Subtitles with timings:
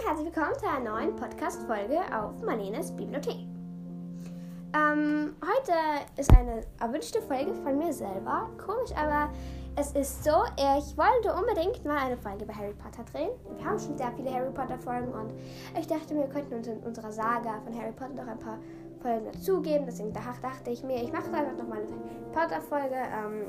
[0.00, 3.46] und herzlich willkommen zu einer neuen Podcast-Folge auf Marlenes Bibliothek.
[4.72, 5.72] Ähm, heute
[6.16, 8.48] ist eine erwünschte Folge von mir selber.
[8.64, 9.30] Komisch, aber
[9.76, 13.30] es ist so, ich wollte unbedingt mal eine Folge über Harry Potter drehen.
[13.56, 15.32] Wir haben schon sehr viele Harry Potter-Folgen und
[15.78, 18.58] ich dachte, wir könnten uns in unserer Saga von Harry Potter noch ein paar
[19.02, 19.86] Folgen dazugeben.
[19.86, 22.96] Deswegen dachte ich mir, ich mache einfach noch mal eine Harry Potter-Folge.
[22.96, 23.46] Ähm,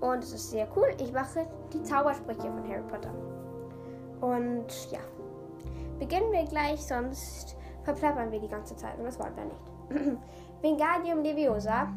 [0.00, 0.88] und es ist sehr cool.
[0.98, 3.12] Ich mache die Zaubersprüche von Harry Potter.
[4.42, 4.98] Und ja,
[6.00, 10.18] beginnen wir gleich, sonst verplappern wir die ganze Zeit und das wollen wir nicht.
[10.62, 11.88] Wingardium Leviosa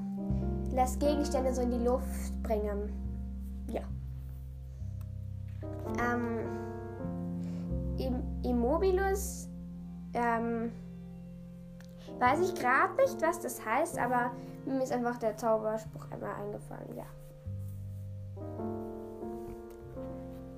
[0.72, 2.94] lässt Gegenstände so in die Luft bringen.
[3.68, 3.82] Ja.
[6.00, 6.40] Ähm,
[8.44, 9.50] Immobilus,
[10.14, 10.72] ähm,
[12.20, 14.32] weiß ich gerade nicht, was das heißt, aber
[14.66, 17.06] mir ist einfach der Zauberspruch einmal eingefallen, ja.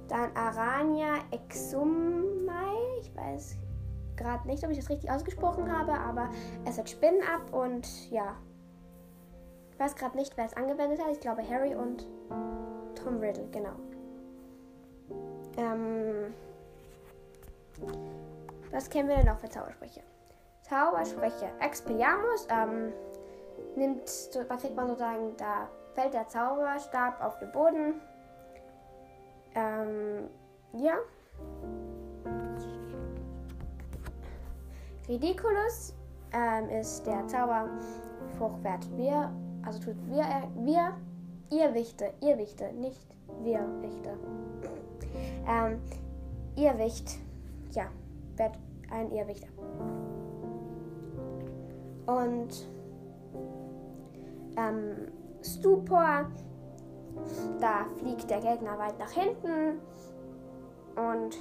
[0.08, 2.76] Dann Arania exumai.
[3.02, 3.58] Ich weiß
[4.16, 6.30] gerade nicht, ob ich das richtig ausgesprochen habe, aber
[6.66, 8.36] es hat Spinnen ab und ja.
[9.72, 11.12] Ich weiß gerade nicht, wer es angewendet hat.
[11.12, 12.08] Ich glaube Harry und
[12.96, 13.76] Tom Riddle, genau.
[15.58, 16.34] Ähm,
[18.72, 20.02] was kennen wir denn noch für Zaubersprüche?
[20.64, 21.50] Zaubersprüche.
[21.60, 22.92] Expelliarmus ähm,
[23.76, 24.04] nimmt,
[24.50, 28.02] was kriegt man sozusagen, da fällt der Zauberstab auf den Boden
[29.58, 30.30] ähm,
[30.74, 30.98] ja.
[35.08, 35.96] Ridiculous
[36.34, 39.32] ähm, ist der Zauberspruchwert wir,
[39.66, 40.26] also tut wir,
[40.58, 40.94] wir,
[41.50, 43.08] ihr Wichte, ihr Wichte, nicht
[43.42, 44.18] wir Wichte.
[45.48, 45.80] Ähm,
[46.56, 47.20] Irrwicht,
[47.72, 47.86] ja,
[48.36, 48.58] wird
[48.92, 49.48] ein Irrwichter.
[52.06, 52.68] Und
[54.58, 56.26] ähm, Stupor
[57.60, 59.80] da fliegt der Gegner weit nach hinten.
[60.96, 61.38] Und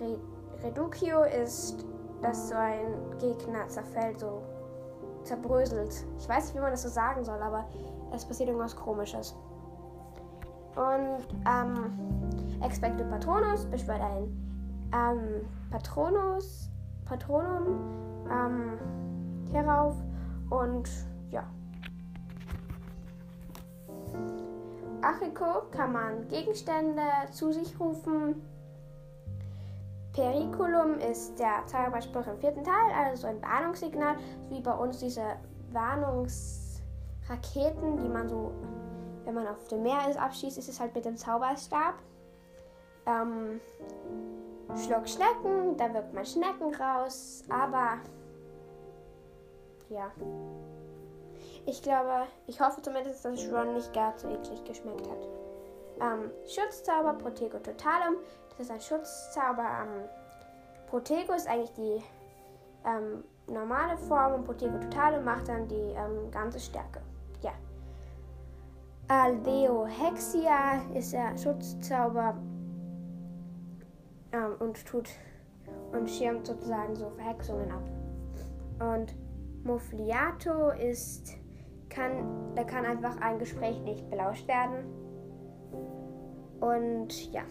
[0.00, 0.18] Re
[0.62, 1.86] Reducio ist,
[2.20, 4.42] dass so ein Gegner zerfällt, so
[5.24, 6.04] zerbröselt.
[6.18, 7.66] Ich weiß nicht, wie man das so sagen soll, aber
[8.14, 9.34] es passiert irgendwas Komisches.
[10.76, 11.92] Und ähm,
[12.62, 14.50] Expecto Patronus beschwört ein
[14.92, 16.70] ähm, Patronus,
[17.04, 17.80] Patronum
[18.30, 18.78] ähm,
[19.52, 19.94] herauf
[20.50, 20.88] und
[21.30, 21.44] ja.
[25.10, 28.46] Achiko kann man Gegenstände zu sich rufen.
[30.12, 34.16] Periculum ist der Zauberspruch im vierten Teil, also ein Warnungssignal,
[34.50, 35.24] wie bei uns diese
[35.72, 38.52] Warnungsraketen, die man so,
[39.24, 41.94] wenn man auf dem Meer ist, abschießt, ist es halt mit dem Zauberstab.
[43.06, 43.60] Ähm,
[44.76, 47.98] Schluck Schnecken, da wirkt man Schnecken raus, aber
[49.88, 50.12] ja.
[51.66, 55.28] Ich glaube, ich hoffe zumindest, dass Ron nicht gar zu eklig geschmeckt hat.
[56.00, 58.16] Ähm, Schutzzauber Protego Totalum.
[58.50, 59.66] Das ist ein Schutzzauber.
[59.82, 60.08] Ähm,
[60.88, 62.02] Protego ist eigentlich die
[62.84, 67.00] ähm, normale Form und Protego Totalum macht dann die ähm, ganze Stärke.
[67.42, 67.52] Ja.
[69.08, 72.36] Alveo Hexia ist der Schutzzauber
[74.32, 75.10] ähm, und tut
[75.92, 77.82] und schirmt sozusagen so Verhexungen ab.
[78.80, 79.14] Und
[79.64, 81.36] Mufliato ist
[81.90, 84.84] kann, da kann einfach ein Gespräch nicht belauscht werden.
[86.60, 87.42] Und ja.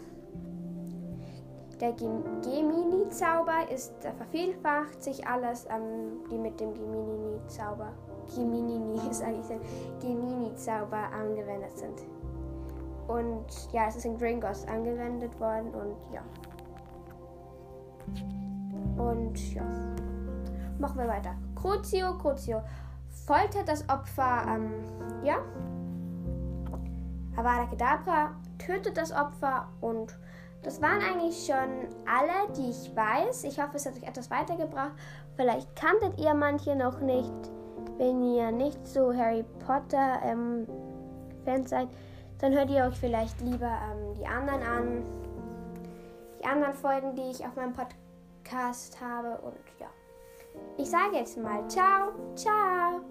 [1.80, 7.94] Der Gemini-Zauber ist, da vervielfacht sich alles, ähm, die mit dem Gemini-Zauber,
[8.36, 9.60] Gemini ist eigentlich der
[10.02, 12.02] Gemini-Zauber angewendet sind.
[13.08, 16.22] Und ja, es ist in Gringos angewendet worden und ja.
[19.04, 19.64] Und ja.
[20.78, 21.36] Machen wir weiter.
[21.56, 22.62] Crucio, Crucio
[23.26, 24.74] foltert das Opfer, ähm,
[25.24, 25.38] ja.
[27.36, 30.18] Avada Kedavra tötet das Opfer und
[30.64, 33.46] das waren eigentlich schon alle, die ich weiß.
[33.46, 34.92] Ich hoffe, es hat euch etwas weitergebracht.
[35.36, 37.32] Vielleicht kanntet ihr manche noch nicht.
[37.98, 40.68] Wenn ihr nicht so Harry Potter ähm,
[41.46, 41.88] Fans seid,
[42.40, 45.04] dann hört ihr euch vielleicht lieber ähm, die anderen an.
[46.42, 49.38] Die anderen Folgen, die ich auf meinem Podcast habe.
[49.42, 49.88] Und ja.
[50.78, 53.02] Ich sage jetzt mal ciao, ciao.